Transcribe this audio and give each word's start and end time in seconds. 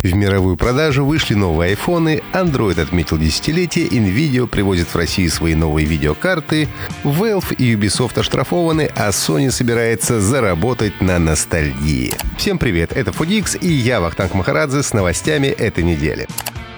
В 0.00 0.14
мировую 0.14 0.56
продажу 0.56 1.04
вышли 1.04 1.34
новые 1.34 1.70
айфоны, 1.70 2.22
Android 2.32 2.80
отметил 2.80 3.18
десятилетие, 3.18 3.88
Nvidia 3.88 4.46
привозит 4.46 4.86
в 4.86 4.94
Россию 4.94 5.28
свои 5.28 5.56
новые 5.56 5.88
видеокарты, 5.88 6.68
Valve 7.02 7.52
и 7.56 7.74
Ubisoft 7.74 8.16
оштрафованы, 8.16 8.92
а 8.94 9.08
Sony 9.08 9.50
собирается 9.50 10.20
заработать 10.20 11.00
на 11.00 11.18
ностальгии. 11.18 12.14
Всем 12.36 12.58
привет, 12.58 12.92
это 12.92 13.10
Фудикс 13.10 13.56
и 13.60 13.72
я, 13.72 14.00
Вахтанг 14.00 14.34
Махарадзе, 14.34 14.84
с 14.84 14.92
новостями 14.92 15.48
этой 15.48 15.82
недели. 15.82 16.28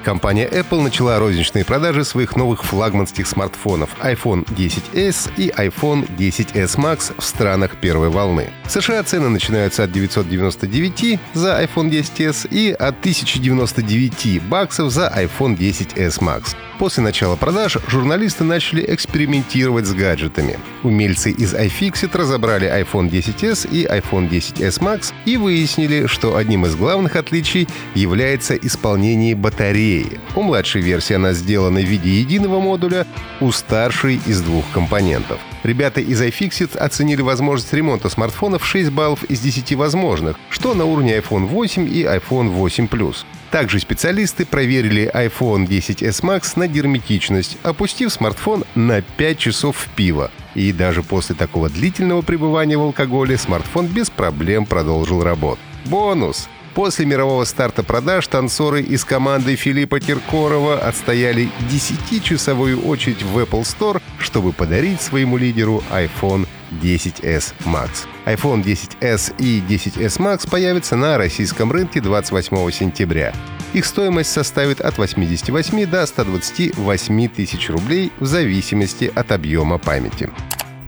Компания 0.05 0.49
Apple 0.49 0.81
начала 0.81 1.19
розничные 1.19 1.65
продажи 1.65 2.05
своих 2.05 2.35
новых 2.35 2.65
флагманских 2.65 3.27
смартфонов 3.27 3.91
iPhone 4.03 4.47
10s 4.47 5.31
и 5.37 5.51
iPhone 5.51 6.09
10s 6.17 6.79
Max 6.79 7.13
в 7.19 7.23
странах 7.23 7.77
первой 7.77 8.09
волны. 8.09 8.51
В 8.65 8.71
США 8.71 9.03
цены 9.03 9.29
начинаются 9.29 9.85
от 9.85 9.93
999 9.93 11.21
за 11.35 11.63
iPhone 11.63 11.91
10s 11.91 12.49
и 12.51 12.73
от 12.73 12.99
1099 13.01 14.43
баксов 14.45 14.91
за 14.91 15.13
iPhone 15.15 15.57
10s 15.59 16.21
Max. 16.21 16.57
После 16.79 17.03
начала 17.03 17.37
продаж 17.37 17.77
журналисты 17.89 18.43
начали 18.43 18.83
экспериментировать 18.89 19.85
с 19.85 19.93
гаджетами. 19.93 20.59
Умельцы 20.83 21.31
из 21.31 21.53
iFixit 21.53 22.17
разобрали 22.17 22.67
iPhone 22.67 23.11
10s 23.11 23.69
и 23.71 23.85
iPhone 23.85 24.31
10s 24.31 24.81
Max 24.81 25.13
и 25.27 25.37
выяснили, 25.37 26.07
что 26.07 26.37
одним 26.37 26.65
из 26.65 26.77
главных 26.77 27.17
отличий 27.17 27.69
является 27.95 28.57
исполнение 28.57 29.35
батареи. 29.35 29.90
У 30.35 30.43
младшей 30.43 30.83
версии 30.83 31.15
она 31.15 31.33
сделана 31.33 31.81
в 31.81 31.85
виде 31.85 32.11
единого 32.11 32.61
модуля, 32.61 33.07
у 33.41 33.51
старшей— 33.53 34.21
из 34.27 34.41
двух 34.41 34.65
компонентов. 34.73 35.39
Ребята 35.63 36.01
из 36.01 36.21
iFixit 36.23 36.77
оценили 36.79 37.23
возможность 37.23 37.73
ремонта 37.73 38.09
смартфонов 38.09 38.65
6 38.65 38.91
баллов 38.91 39.25
из 39.25 39.41
10 39.41 39.75
возможных, 39.75 40.37
что 40.49 40.75
на 40.75 40.85
уровне 40.85 41.19
iPhone 41.19 41.47
8 41.47 41.89
и 41.89 42.05
iPhone 42.05 42.49
8 42.49 42.87
Plus. 42.87 43.25
Также 43.51 43.81
специалисты 43.81 44.47
проверили 44.47 45.11
iPhone 45.13 45.67
10s 45.67 46.23
Max 46.23 46.53
на 46.57 46.69
герметичность, 46.69 47.59
опустив 47.63 48.13
смартфон 48.13 48.65
на 48.75 49.03
5 49.03 49.39
часов 49.39 49.77
в 49.77 49.89
пиво. 49.97 50.31
И 50.55 50.73
даже 50.73 51.03
после 51.03 51.35
такого 51.35 51.69
длительного 51.69 52.23
пребывания 52.23 52.77
в 52.77 52.83
алкоголе 52.83 53.37
смартфон 53.37 53.87
без 53.87 54.09
проблем 54.09 54.67
продолжил 54.67 55.23
работу. 55.23 55.61
Бонус! 55.87 56.49
После 56.75 57.05
мирового 57.05 57.45
старта 57.45 57.83
продаж 57.83 58.29
танцоры 58.29 58.81
из 58.83 59.05
команды 59.05 59.57
Филиппа 59.57 59.99
Киркорова 59.99 60.79
отстояли 60.79 61.51
10-часовую 61.69 62.87
очередь 62.87 63.23
в 63.23 63.39
Apple 63.39 63.63
Store, 63.63 64.01
чтобы 64.19 64.53
подарить 64.53 65.01
своему 65.01 65.37
лидеру 65.37 65.83
iPhone 65.91 66.47
10s 66.81 67.55
Max. 67.65 68.07
iPhone 68.25 68.63
10s 68.63 69.35
и 69.39 69.61
10s 69.61 70.19
Max 70.19 70.49
появятся 70.49 70.95
на 70.95 71.19
российском 71.19 71.73
рынке 71.73 72.01
28 72.01 72.71
сентября. 72.71 73.35
Их 73.73 73.85
стоимость 73.85 74.31
составит 74.31 74.81
от 74.81 74.99
88 74.99 75.87
до 75.87 76.07
128 76.07 77.29
тысяч 77.29 77.69
рублей 77.69 78.13
в 78.21 78.27
зависимости 78.27 79.11
от 79.15 79.33
объема 79.33 79.79
памяти. 79.79 80.31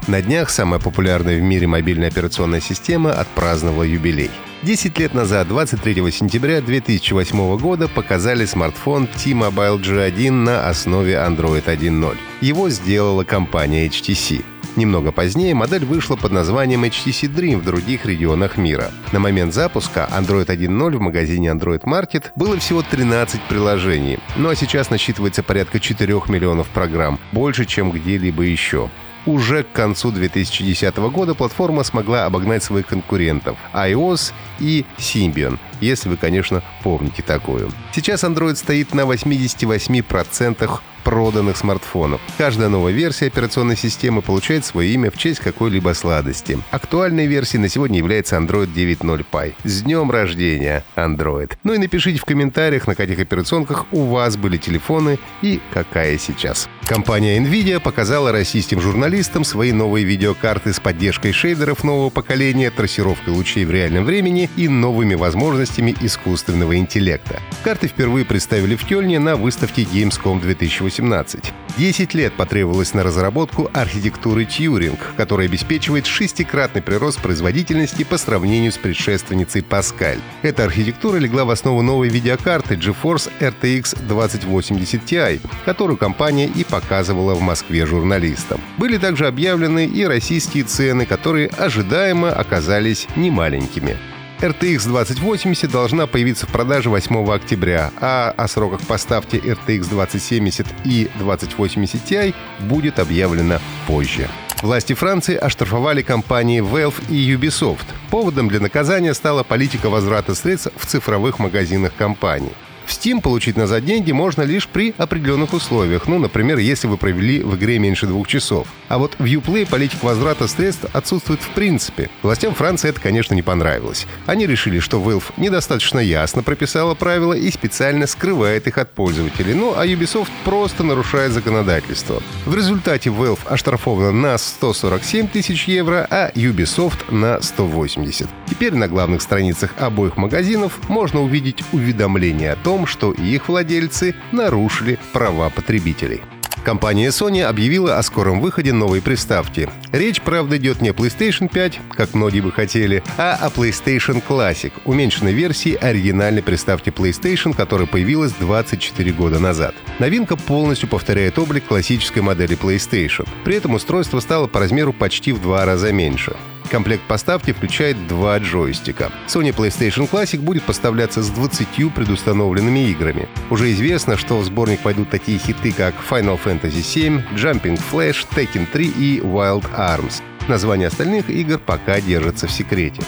На 0.09 0.21
днях 0.21 0.51
самая 0.51 0.81
популярная 0.81 1.39
в 1.39 1.43
мире 1.43 1.69
мобильная 1.69 2.09
операционная 2.09 2.61
система 2.61 3.13
отпраздновала 3.13 3.85
юбилей. 3.85 4.33
10 4.65 4.99
лет 4.99 5.15
назад, 5.15 5.47
23 5.47 6.11
сентября 6.11 6.61
2008 6.61 7.57
года, 7.59 7.87
показали 7.87 8.45
смартфон 8.45 9.07
T-Mobile 9.07 9.81
G1 9.81 10.31
на 10.31 10.69
основе 10.69 11.15
Android 11.15 11.65
1.0. 11.67 12.17
Его 12.41 12.69
сделала 12.69 13.23
компания 13.23 13.87
HTC. 13.87 14.45
Немного 14.75 15.13
позднее 15.13 15.55
модель 15.55 15.85
вышла 15.85 16.17
под 16.17 16.33
названием 16.33 16.83
HTC 16.83 17.33
Dream 17.33 17.59
в 17.59 17.65
других 17.65 18.05
регионах 18.05 18.57
мира. 18.57 18.91
На 19.13 19.21
момент 19.21 19.55
запуска 19.55 20.09
Android 20.11 20.47
1.0 20.47 20.97
в 20.97 21.01
магазине 21.01 21.51
Android 21.51 21.83
Market 21.83 22.31
было 22.35 22.59
всего 22.59 22.83
13 22.83 23.41
приложений, 23.43 24.19
ну 24.35 24.49
а 24.49 24.57
сейчас 24.57 24.91
насчитывается 24.91 25.45
порядка 25.45 25.79
4 25.79 26.13
миллионов 26.27 26.69
программ, 26.69 27.21
больше, 27.31 27.67
чем 27.67 27.93
где-либо 27.93 28.43
еще. 28.43 28.91
Уже 29.25 29.63
к 29.63 29.73
концу 29.73 30.11
2010 30.11 30.97
года 30.97 31.35
платформа 31.35 31.85
смогла 31.85 32.27
обогнать 32.27 32.65
своих 32.65 32.87
конкурентов 32.87 33.57
iOS 33.73 34.33
и 34.59 34.85
Symbian, 34.99 35.59
если 35.81 36.09
вы, 36.09 36.17
конечно, 36.17 36.63
помните 36.83 37.23
такую. 37.23 37.71
Сейчас 37.95 38.25
Android 38.25 38.57
стоит 38.57 38.95
на 38.95 39.03
88% 39.03 40.81
проданных 41.05 41.57
смартфонов. 41.57 42.21
Каждая 42.39 42.69
новая 42.69 42.93
версия 42.93 43.27
операционной 43.27 43.77
системы 43.77 44.23
получает 44.23 44.65
свое 44.65 44.91
имя 44.93 45.11
в 45.11 45.19
честь 45.19 45.41
какой-либо 45.41 45.95
сладости. 45.95 46.59
Актуальной 46.71 47.27
версией 47.27 47.61
на 47.61 47.69
сегодня 47.69 47.99
является 47.99 48.37
Android 48.37 48.73
9.0 48.73 49.25
Pie. 49.31 49.55
С 49.65 49.83
днем 49.83 50.11
рождения, 50.11 50.85
Android! 50.97 51.53
Ну 51.65 51.75
и 51.75 51.79
напишите 51.79 52.19
в 52.19 52.25
комментариях, 52.25 52.87
на 52.87 52.95
каких 52.95 53.19
операционках 53.19 53.87
у 53.93 54.05
вас 54.05 54.37
были 54.37 54.57
телефоны 54.57 55.19
и 55.43 55.61
какая 55.73 56.19
сейчас. 56.19 56.69
Компания 56.87 57.39
Nvidia 57.39 57.81
показала 57.81 58.33
российским 58.33 58.81
журналистам 58.81 59.45
свои 59.45 59.73
новые 59.73 60.05
видеокарты 60.05 60.73
с 60.73 60.81
поддержкой 60.81 61.33
шейдеров 61.33 61.85
нового 61.85 62.11
поколения, 62.11 62.71
трассировкой 62.71 63.33
лучей 63.33 63.65
в 63.65 63.71
реальном 63.71 64.05
времени 64.05 64.51
и 64.57 64.69
новыми 64.69 65.15
возможностями 65.15 65.95
искусственного 66.01 66.77
интеллекта. 66.77 67.41
Карты 67.65 67.89
впервые 67.89 68.25
представили 68.25 68.77
в 68.77 68.85
Кёльне 68.85 69.19
на 69.19 69.37
выставке 69.37 69.83
Gamescom 69.83 70.41
2018 70.41 70.92
2018. 70.93 71.53
10 71.79 72.15
лет 72.15 72.35
потребовалось 72.35 72.93
на 72.93 73.03
разработку 73.03 73.71
архитектуры 73.73 74.45
Тьюринг, 74.45 75.15
которая 75.17 75.49
обеспечивает 75.49 76.07
шестикратный 76.07 76.83
прирост 76.83 77.21
производительности 77.21 78.05
по 78.05 78.19
сравнению 78.19 78.73
с 78.73 78.79
предшественницей 78.79 79.63
Pascal. 79.63 80.21
Эта 80.43 80.65
архитектура 80.65 81.17
легла 81.17 81.45
в 81.45 81.51
основу 81.51 81.83
новой 81.83 82.09
видеокарты 82.09 82.75
GeForce 82.75 83.31
RTX 83.41 84.07
2080 84.07 85.03
Ti, 85.03 85.41
которую 85.65 85.97
компания 85.97 86.47
и 86.47 86.65
показывала 86.65 87.35
в 87.35 87.41
Москве 87.41 87.87
журналистам. 87.87 88.61
Были 88.77 88.99
также 88.99 89.27
объявлены 89.27 89.87
и 89.87 90.05
российские 90.05 90.65
цены, 90.65 91.07
которые 91.07 91.49
ожидаемо 91.49 92.31
оказались 92.31 93.09
немаленькими. 93.17 93.97
RTX 94.43 94.89
2080 94.89 95.71
должна 95.71 96.09
появиться 96.09 96.49
в 96.49 96.51
продаже 96.51 96.91
8 96.91 97.31
октября, 97.31 97.93
а 98.01 98.35
о 98.37 98.49
сроках 98.49 98.81
поставки 98.81 99.37
RTX 99.37 99.89
2070 99.89 100.67
и 100.85 101.09
2080 101.21 102.11
Ti 102.11 102.35
будет 102.59 102.99
объявлено 102.99 103.61
позже. 103.87 104.29
Власти 104.61 104.95
Франции 104.95 105.37
оштрафовали 105.37 106.03
компании 106.03 106.61
Valve 106.61 107.09
и 107.09 107.33
Ubisoft. 107.33 107.87
Поводом 108.11 108.49
для 108.49 108.59
наказания 108.59 109.15
стала 109.15 109.45
политика 109.45 109.89
возврата 109.89 110.35
средств 110.35 110.73
в 110.77 110.87
цифровых 110.87 111.39
магазинах 111.39 111.95
компании. 111.97 112.53
В 112.93 112.95
Steam 112.95 113.23
получить 113.23 113.57
назад 113.57 113.87
деньги 113.87 114.13
можно 114.13 114.43
лишь 114.43 114.69
при 114.69 114.95
определенных 114.99 115.55
условиях. 115.55 116.09
Ну, 116.09 116.19
например, 116.19 116.59
если 116.59 116.89
вы 116.89 116.99
провели 116.99 117.43
в 117.43 117.57
игре 117.57 117.79
меньше 117.79 118.07
двух 118.07 118.29
часов. 118.29 118.69
А 118.89 118.99
вот 118.99 119.15
в 119.19 119.25
Uplay 119.25 119.67
политика 119.67 120.05
возврата 120.05 120.47
средств 120.47 120.85
отсутствует 120.93 121.41
в 121.41 121.49
принципе. 121.55 122.11
Властям 122.23 122.55
Франции 122.55 122.91
это, 122.91 123.01
конечно, 123.01 123.33
не 123.33 123.41
понравилось. 123.41 124.07
Они 124.27 124.47
решили, 124.47 124.79
что 124.79 125.01
Valve 125.01 125.25
недостаточно 125.39 126.01
ясно 126.01 126.43
прописала 126.43 126.93
правила 126.93 127.33
и 127.33 127.51
специально 127.51 128.07
скрывает 128.07 128.67
их 128.67 128.77
от 128.77 128.91
пользователей. 128.91 129.55
Ну, 129.55 129.73
а 129.75 129.87
Ubisoft 129.87 130.29
просто 130.45 130.85
нарушает 130.85 131.33
законодательство. 131.33 132.23
В 132.45 132.55
результате 132.55 133.09
Valve 133.09 133.41
оштрафована 133.47 134.13
на 134.13 134.37
147 134.37 135.29
тысяч 135.29 135.65
евро, 135.67 136.07
а 136.11 136.31
Ubisoft 136.35 137.11
на 137.11 137.41
180. 137.41 138.29
Теперь 138.51 138.75
на 138.75 138.87
главных 138.87 139.23
страницах 139.23 139.73
обоих 139.79 140.19
магазинов 140.19 140.79
можно 140.91 141.23
увидеть 141.23 141.65
уведомление 141.73 142.53
о 142.53 142.57
том, 142.57 142.82
том, 142.83 142.87
что 142.87 143.13
их 143.13 143.49
владельцы 143.49 144.15
нарушили 144.33 144.99
права 145.13 145.51
потребителей. 145.51 146.21
Компания 146.65 147.09
Sony 147.09 147.43
объявила 147.43 147.99
о 147.99 148.03
скором 148.03 148.41
выходе 148.41 148.73
новой 148.73 149.03
приставки. 149.03 149.69
Речь, 149.91 150.21
правда, 150.21 150.59
идет 150.59 150.81
не 150.81 150.91
о 150.91 150.93
PlayStation 150.93 151.49
5, 151.53 151.81
как 151.91 152.15
многие 152.15 152.41
бы 152.41 152.53
хотели, 152.53 153.03
а 153.19 153.35
о 153.35 153.49
PlayStation 153.49 154.23
Classic, 154.27 154.73
уменьшенной 154.85 155.33
версии 155.33 155.75
оригинальной 155.75 156.43
приставки 156.43 156.91
PlayStation, 156.91 157.55
которая 157.55 157.89
появилась 157.89 158.33
24 158.33 159.13
года 159.13 159.41
назад. 159.41 159.75
Новинка 159.99 160.37
полностью 160.37 160.89
повторяет 160.89 161.37
облик 161.39 161.65
классической 161.65 162.23
модели 162.23 162.57
PlayStation. 162.57 163.29
При 163.45 163.57
этом 163.57 163.75
устройство 163.75 164.21
стало 164.21 164.47
по 164.47 164.61
размеру 164.61 164.93
почти 164.93 165.33
в 165.33 165.43
два 165.43 165.65
раза 165.65 165.93
меньше. 165.93 166.37
Комплект 166.73 167.03
поставки 167.07 167.53
включает 167.53 168.09
два 168.09 168.39
джойстика. 168.39 169.13
Sony 169.29 169.55
PlayStation 169.55 170.11
Classic 170.11 170.41
будет 170.41 170.63
поставляться 170.63 171.23
с 171.23 171.29
20 171.29 171.93
предустановленными 171.95 172.89
играми. 172.89 173.29
Уже 173.51 173.71
известно, 173.73 174.17
что 174.17 174.39
в 174.39 174.45
сборник 174.45 174.81
пойдут 174.81 175.11
такие 175.11 175.39
хиты, 175.39 175.71
как 175.73 175.95
Final 176.09 176.41
Fantasy 176.43 176.81
VII, 176.81 177.35
Jumping 177.35 177.79
Flash, 177.93 178.27
Tekken 178.35 178.67
3 178.73 178.87
и 178.87 179.21
Wild 179.21 179.67
Arms. 179.77 180.23
Названия 180.49 180.87
остальных 180.87 181.29
игр 181.29 181.59
пока 181.59 182.01
держатся 182.01 182.47
в 182.47 182.51
секрете. 182.51 183.03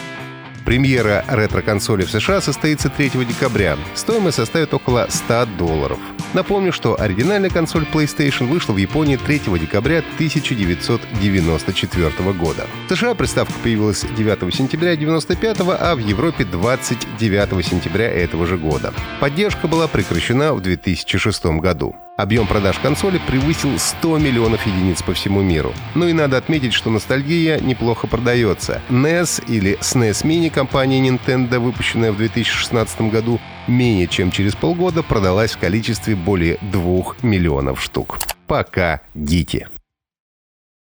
Премьера 0.64 1.24
ретро-консоли 1.28 2.04
в 2.04 2.10
США 2.10 2.40
состоится 2.40 2.88
3 2.88 3.10
декабря. 3.26 3.76
Стоимость 3.94 4.36
составит 4.36 4.72
около 4.72 5.06
100 5.08 5.46
долларов. 5.58 5.98
Напомню, 6.32 6.72
что 6.72 7.00
оригинальная 7.00 7.50
консоль 7.50 7.86
PlayStation 7.92 8.46
вышла 8.46 8.72
в 8.72 8.78
Японии 8.78 9.16
3 9.16 9.40
декабря 9.60 9.98
1994 10.16 12.32
года. 12.32 12.66
В 12.88 12.94
США 12.94 13.14
приставка 13.14 13.54
появилась 13.62 14.04
9 14.16 14.54
сентября 14.54 14.92
1995, 14.92 15.60
а 15.80 15.94
в 15.94 15.98
Европе 15.98 16.44
29 16.44 17.66
сентября 17.66 18.10
этого 18.10 18.46
же 18.46 18.56
года. 18.56 18.94
Поддержка 19.20 19.68
была 19.68 19.86
прекращена 19.86 20.54
в 20.54 20.60
2006 20.60 21.44
году. 21.60 21.94
Объем 22.16 22.46
продаж 22.46 22.78
консоли 22.78 23.20
превысил 23.26 23.76
100 23.76 24.18
миллионов 24.18 24.64
единиц 24.66 25.02
по 25.02 25.14
всему 25.14 25.42
миру. 25.42 25.72
Ну 25.96 26.06
и 26.06 26.12
надо 26.12 26.36
отметить, 26.36 26.72
что 26.72 26.88
ностальгия 26.88 27.58
неплохо 27.58 28.06
продается. 28.06 28.80
NES 28.88 29.44
или 29.48 29.76
SNES 29.80 30.24
Mini 30.24 30.48
компании 30.48 31.02
Nintendo, 31.10 31.58
выпущенная 31.58 32.12
в 32.12 32.16
2016 32.16 33.00
году, 33.10 33.40
менее 33.66 34.06
чем 34.06 34.30
через 34.30 34.54
полгода 34.54 35.02
продалась 35.02 35.52
в 35.52 35.58
количестве 35.58 36.14
более 36.14 36.58
2 36.62 37.16
миллионов 37.22 37.82
штук. 37.82 38.18
Пока, 38.46 39.00
гики! 39.14 39.66